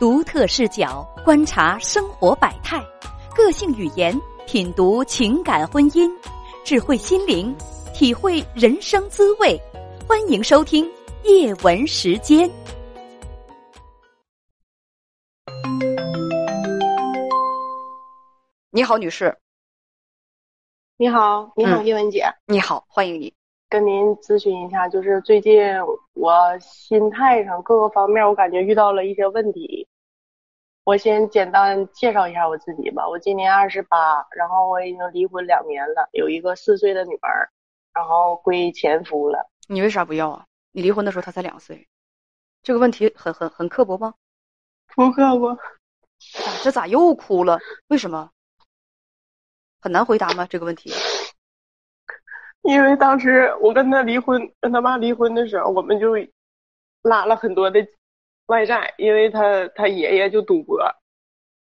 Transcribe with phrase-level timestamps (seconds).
[0.00, 2.82] 独特视角观察生活百态，
[3.36, 6.10] 个性语言品读情感婚姻，
[6.64, 7.54] 智慧心灵
[7.92, 9.60] 体会人生滋味。
[10.08, 10.90] 欢迎收听
[11.24, 12.50] 叶文时间。
[18.70, 19.36] 你好，女士。
[20.96, 23.30] 你好，你好，嗯叶文姐，你好，欢迎你。
[23.70, 25.56] 跟您咨询一下，就是最近
[26.14, 29.86] 我心态上各个方面，我感觉遇到了一些问题。
[30.82, 33.08] 我先简单介绍一下我自己吧。
[33.08, 37.48] 我今年二十八，然后我已经离婚两年了，有一个四岁的女儿，
[37.94, 39.48] 然后归前夫了。
[39.68, 40.44] 你为啥不要啊？
[40.72, 41.86] 你离婚的时候他才两岁，
[42.64, 44.14] 这个问题很很很刻薄吗？
[44.96, 47.60] 不刻薄，咋这咋又哭了？
[47.86, 48.30] 为什么？
[49.80, 50.44] 很难回答吗？
[50.50, 50.90] 这个问题？
[52.62, 56.14] 因为当时我跟他离婚，跟他妈离婚的时候，我们就
[57.02, 57.84] 拉了很多的
[58.46, 60.78] 外债，因为他他爷爷就赌博，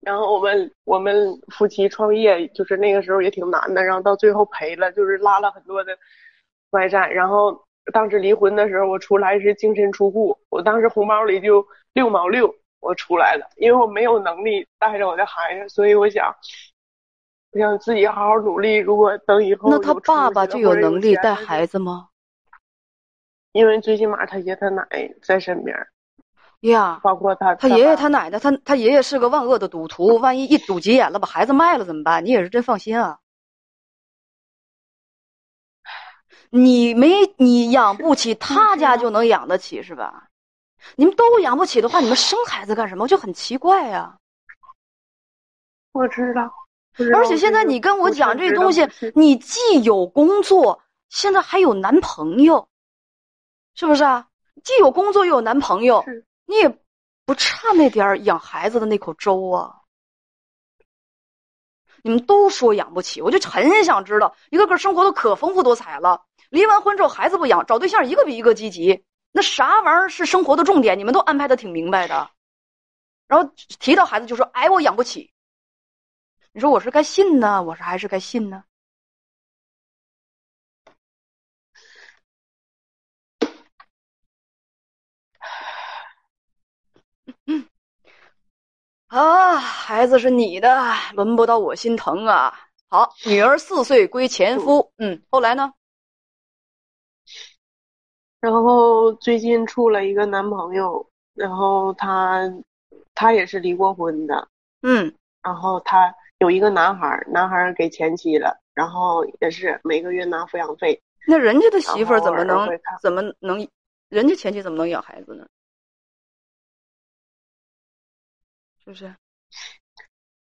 [0.00, 5.96] 然后我们我们夫妻创业，就是那个时候也挺难的，然后到最后赔了，就是拉了很多的
[6.70, 7.62] 外债，然后
[7.92, 16.34] 当时离婚的时候，我出来是净身出户，我当时红包里就六毛六，我出来了，因为我没有能力带着我的孩子，所以我想。
[17.52, 18.76] 我想自己好好努力。
[18.76, 22.08] 如果等以后那他爸爸就有能力带孩子吗？
[23.52, 24.86] 因为最起码他爷他奶
[25.22, 25.76] 在身边，
[26.60, 32.24] 呀，包括他他爷爷他奶奶，他他爷爷是个万恶的赌徒，万一一赌急眼了，把孩子卖了怎么办？
[32.24, 33.18] 你也是真放心啊？
[36.50, 40.28] 你没你养不起， 他家就能养得起是吧？
[40.94, 43.08] 你们都养不起的话，你们生孩子干什么？
[43.08, 44.16] 就很奇怪呀、
[45.90, 46.52] 我知道
[47.14, 52.68] 而且现在你跟我讲这东西，你既有工作，现在还有男朋友，
[53.74, 54.28] 是不是啊？
[54.62, 56.04] 既有工作又有男朋友，
[56.44, 56.68] 你也
[57.24, 59.76] 不差那点儿养孩子的那口粥啊。
[62.02, 66.22] 你们都说养不起，我就很想知道，一个个生活都可丰富多彩了。
[66.50, 70.98] 离完婚之后孩子不养，找对象一个比一个积极，那啥玩意儿是生活的重点？
[70.98, 72.28] 你们都安排的挺明白的。
[73.28, 75.32] 然后提到孩子就说：“哎，我养不起。”
[76.52, 78.64] 你说我是该信呢，我是还是该信呢？
[89.06, 92.52] 啊，孩子是你的，轮不到我心疼啊。
[92.88, 95.72] 好，女儿四岁归前夫，嗯，后来呢？
[98.40, 102.42] 然后最近处了一个男朋友，然后他
[103.14, 104.48] 他也是离过婚的，
[104.82, 111.00] 嗯，然后他有一个男孩儿，男孩儿给前妻了，然后也是每个月拿抚养费。
[111.26, 112.66] 那人家的媳妇儿怎么能
[113.02, 113.68] 怎么能，
[114.08, 115.46] 人家前妻怎么能养孩子呢？
[118.82, 119.14] 是不是？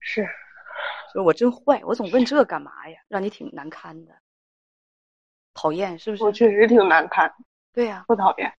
[0.00, 0.26] 是，
[1.12, 2.98] 就我真坏，我总问这干嘛呀？
[3.08, 4.14] 让你挺难堪的，
[5.52, 6.32] 讨厌是不是我？
[6.32, 7.30] 确实挺难看，
[7.74, 8.50] 对呀、不讨厌。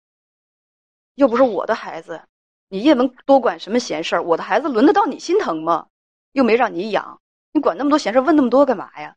[1.14, 2.20] 又不是我的孩子，
[2.68, 4.22] 你叶文多管什么闲事儿？
[4.22, 5.88] 我的孩子轮得到你心疼吗？
[6.36, 9.16] 又没让你养，你管那么多闲事儿，问那么多干嘛呀？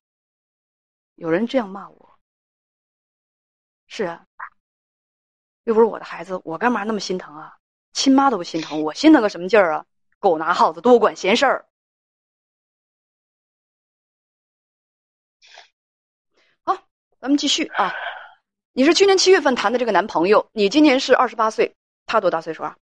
[1.15, 2.17] 有人这样骂我，
[3.87, 4.25] 是啊，
[5.65, 7.57] 又不是我的孩子，我干嘛那么心疼啊？
[7.91, 9.85] 亲妈都不心疼，我心疼个什么劲儿啊？
[10.17, 11.67] 狗拿耗子，多管闲事儿。
[16.63, 16.73] 好，
[17.19, 17.93] 咱们继续啊。
[18.71, 21.75] 你是去年七月份谈的这个男朋友，你今年是二十八岁，
[22.05, 22.77] 他多大岁数啊？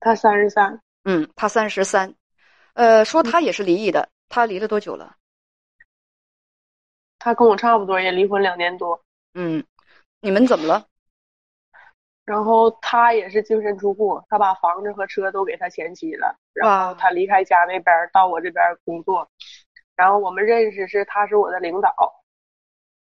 [0.00, 2.12] 他三十三，嗯，他三十三，
[2.76, 5.16] 呃，说他也是离异的，他离了多久了？
[7.18, 9.02] 他跟我差不多，也离婚两年多。
[9.32, 9.64] 嗯，
[10.20, 10.86] 你们怎么了？
[12.26, 19.26] 然后他也是净身出户，他把房子和车都给他前妻了，然后他离开家那边儿到我这边儿工作，
[19.96, 21.94] 然后我们认识是他是我的领导，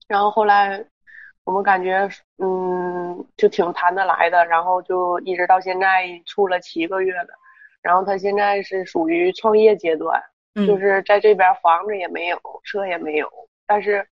[0.06, 0.84] 然后后来
[1.45, 2.06] 我们感觉
[2.37, 7.28] 嗯就挺谈得来的，然后就一直到现在处了七个月了，
[7.86, 10.21] 然后他现在是属于创业阶段，
[10.56, 13.30] 嗯，就是在这边房子也没有，车也没有，
[13.65, 14.04] 但是，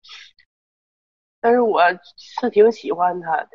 [1.42, 1.82] 但是我
[2.16, 3.50] 是挺喜欢他的。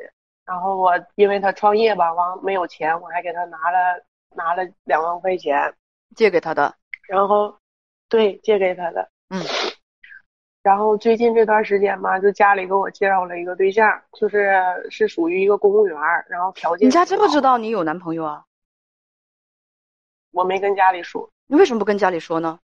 [0.45, 4.03] 然后我因为他创业吧，完没有钱，我还给他拿了
[4.35, 5.73] 拿了两万块钱，
[6.17, 6.75] 借给他的。
[7.07, 7.57] 然后
[8.09, 9.09] 对借给他的。
[9.29, 9.41] 嗯。
[10.61, 14.53] 然后最近这段时间吧，就家里给我介绍了一个对象，就是
[14.89, 18.43] 是属于一个公务员，然后条件你家知不知道你有男朋友啊？
[20.31, 22.59] 我没跟家里说，你为什么不跟家里说呢？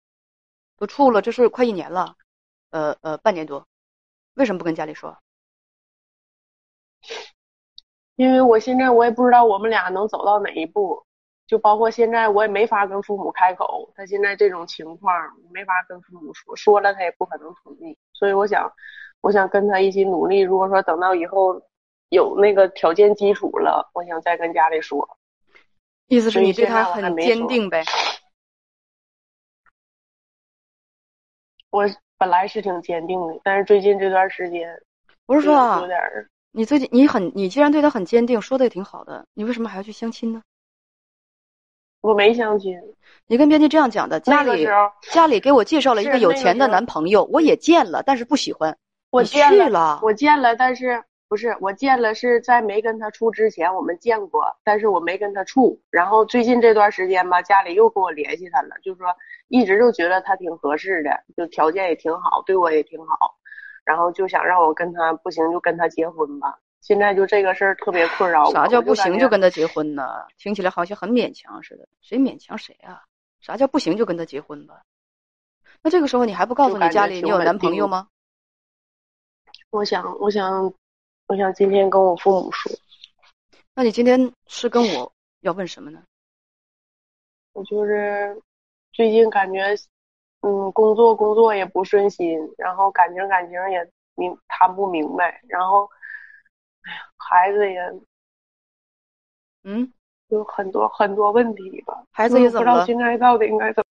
[0.78, 2.16] 都处了，这是快一年了，
[2.72, 3.66] 呃呃，半年多，
[4.34, 5.18] 为什么不跟家里说？
[8.16, 11.04] 因为我现在我也不知道我们俩能走到哪一步，
[11.48, 15.16] 就包括现在我也没法跟父母开口，他现在这种情况
[15.52, 18.72] 没法跟父母说，说了他也不可能同意，所以我想，
[19.22, 20.42] 我想跟他一起努力。
[20.42, 21.62] 如果说等到以后
[22.10, 25.18] 有那个条件基础了，我想再跟家里说。
[26.14, 27.84] 意思是你对他很坚定呗？
[31.72, 31.90] 我
[32.20, 34.80] 本来是挺坚定的，但是最近这段时间，
[35.26, 36.30] 不是说有点儿。
[36.52, 40.44] 你最近你很，你既然对他很坚定，说的也挺好的，你为什么还要去相亲呢？
[42.02, 42.80] 我没相亲。
[43.26, 44.68] 你跟编辑这样讲的，家里
[45.12, 48.78] 家里给我介绍了一个有钱的男朋友，我也见了，但是不喜欢。
[49.10, 55.82] 我见了，我见了，但是不是我见了是在没跟他处之前我们见过，但是我没跟他处。
[55.90, 59.08] 然后最近这段时间吧，家里又跟我联系他了，就说
[59.48, 63.36] 一直就觉得他挺合适的，就条件也挺好，对我也挺好。
[63.84, 68.52] 然后就想让我跟他不行就跟他结婚吧，现在就这个事儿特别困扰我。
[68.52, 70.24] 啥叫不行就跟他结婚呢？
[70.38, 73.02] 听起来好像很勉强似的，谁勉强谁啊？
[73.42, 74.84] 啥叫不行就跟他结婚吧？
[75.82, 78.08] 那这个时候你还不告诉你家里你有男朋友吗？
[79.72, 80.72] 我想，我想，
[81.34, 82.72] 我想今天跟我父母说。
[83.74, 86.04] 那你今天是跟我要问什么呢？
[87.54, 88.40] 我就是
[88.92, 89.76] 最近感觉。
[90.42, 95.90] 嗯，工作工作也不顺心，然后感情感情也明谈不明白，然后，
[96.84, 97.82] 哎呀，孩子也，
[99.64, 99.92] 嗯，
[100.28, 102.04] 有很多很多问题吧。
[102.12, 103.86] 孩子也怎么不知道现在到底应该怎么？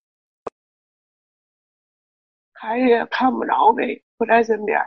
[2.52, 4.78] 孩子也看不着呗，不在身边。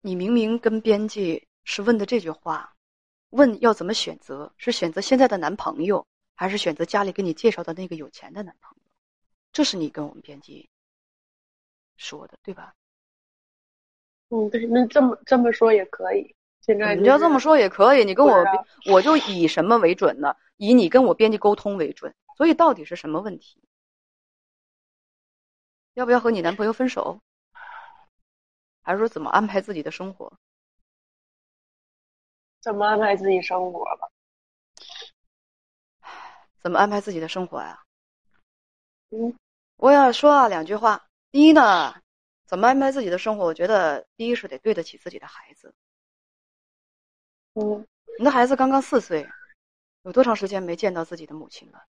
[0.00, 2.74] 你明明跟编辑是问的这句话，
[3.30, 6.06] 问要怎么选择，是选择现在的男朋友。
[6.34, 8.82] 还是选择家里给你介绍的那个有钱的男朋友，
[9.52, 10.70] 这是你跟我们编辑
[11.98, 12.74] 说的，对吧？
[14.30, 16.34] 嗯，对，那这么这么说也可以。
[16.62, 18.42] 现在你要这么说也可以，你跟我
[18.90, 20.34] 我就以什么为准呢？
[20.56, 22.14] 以你跟我编辑沟通为准。
[22.38, 23.60] 所以到底是什么问题？
[25.92, 27.20] 要不要和你男朋友分手？
[28.90, 30.32] 还是说怎么安排自己的生活？
[32.60, 34.10] 怎么安排自己生活吧？
[36.58, 37.84] 怎么安排自己的生活呀？
[39.10, 39.32] 嗯，
[39.76, 41.06] 我要说啊两句话。
[41.30, 42.02] 第一呢，
[42.46, 43.44] 怎么安排自己的生活？
[43.44, 45.72] 我觉得第一是得对得起自己的孩子。
[47.54, 47.86] 嗯，
[48.18, 49.28] 你的孩子刚刚四岁，
[50.02, 51.84] 有多长时间没见到自己的母亲了？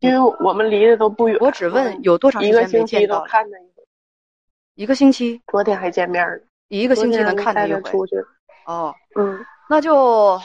[0.00, 1.36] 因为我们离得都不远。
[1.40, 3.26] 我只问有多长时间没见到？
[3.26, 3.69] 一个星期。
[5.46, 6.40] 昨天还见面了。
[6.68, 7.80] 一个星期能看他一回。
[8.66, 10.40] 哦，嗯，那就。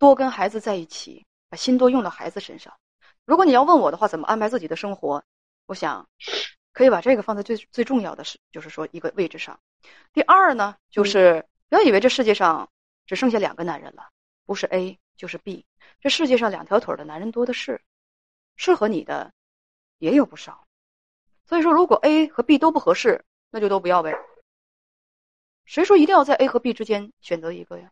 [0.00, 2.72] 多跟孩子在一起，把心多用到孩子身上。
[3.24, 5.20] 如果你要问我的话，怎么安排自己的生活？
[5.66, 6.08] 我想，
[6.72, 9.58] 可以把这个放在最最重要的是，就是说一个位置上。
[10.12, 12.70] 第二呢，就是不要以为这世界上
[13.06, 14.08] 只剩下两个男人了，
[14.46, 15.66] 不是 A 就是 B。
[16.00, 17.80] 这世界上两条腿的男人多的是，
[18.54, 19.32] 适合你的
[19.98, 20.67] 也有不少。
[21.48, 24.14] 所以说，如果 A 和 B 都不合适，那就都不要呗。
[25.64, 27.90] 谁说一定要在 A 和 B 之间选择一个呀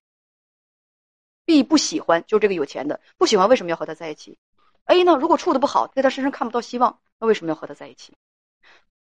[1.47, 4.37] ？B 不喜欢，就这个有钱的不喜欢，为什么要和他在一起
[4.85, 5.17] ？A 呢？
[5.17, 8.13] 如果处的不好，在他身上看不到希望，那为什么要和他在一起？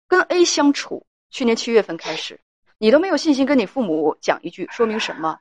[0.07, 2.39] 跟 A 相处，去年七月份开始，
[2.79, 5.39] 你都没有信心跟你父母讲一句，说明什么？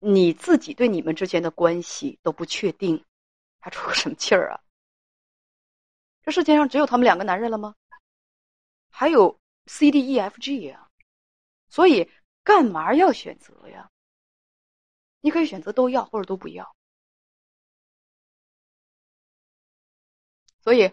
[0.00, 3.04] 你自己对你们之间的关系都不确定，
[3.60, 4.58] 还出个什么气儿啊？
[6.24, 7.74] 这世界上只有他们两个男人了吗？
[8.98, 10.88] 还有 C、D、E、F、G 呀，
[11.68, 12.10] 所以
[12.42, 13.90] 干嘛要选择呀？
[15.20, 16.74] 你可以选择都要或者都不要，
[20.62, 20.90] 所以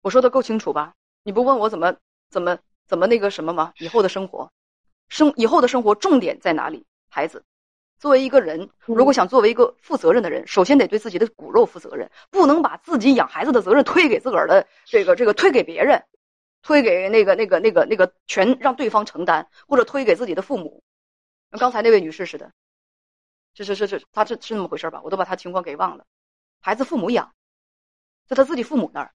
[0.00, 0.94] 我说的够清楚吧？
[1.24, 1.96] 你不问我怎么
[2.30, 2.56] 怎么
[2.86, 3.72] 怎么那个什么吗？
[3.78, 4.52] 以后的生活，
[5.08, 6.86] 生以后的生活重点在哪里？
[7.08, 7.44] 孩子，
[7.98, 16.00] 作为一个人，如果想作为一个负责任的人，首先得对自己的骨肉负责任，不能把自己养孩子的责任推给自个儿的这个这个推给别人，
[16.68, 20.82] 推给那个那个那个那个全让对方承担，或者推给自己的父母，
[21.50, 22.52] 跟刚才那位女士似的。
[23.54, 25.00] 是是是是，他是是那么回事吧？
[25.02, 26.04] 我都把他情况给忘了。
[26.60, 27.34] 孩子父母养，
[28.26, 29.14] 在他自己父母那儿，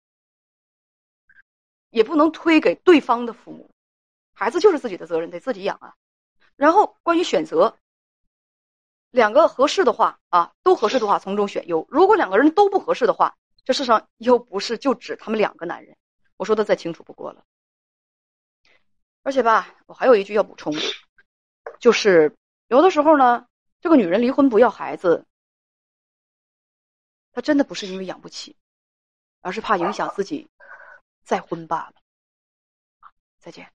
[1.91, 3.69] 也不能推给对方的父母。
[4.33, 5.93] 孩子就是自己的责任，得自己养啊。
[6.55, 7.77] 然后关于选择，
[9.11, 11.85] 两个合适的话啊，都合适的话从中选优。
[11.87, 15.95] 如果两个人都不合适的话，这世上又不是就指他们两个男人。
[16.43, 17.45] 我说的再清楚不过了。
[19.21, 20.73] 而且吧，我还有一句要补充，
[21.79, 22.35] 就是
[22.67, 23.47] 有的时候呢。
[23.79, 25.25] 这个女人离婚不要孩子，
[27.33, 28.55] 她真的不是因为养不起，
[29.41, 30.49] 而是怕影响自己
[31.25, 31.95] 再婚罢了。
[33.39, 33.69] 再见。